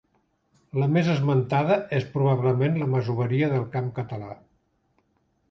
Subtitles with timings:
[0.83, 4.33] La més esmentada és probablement la masoveria del camp català.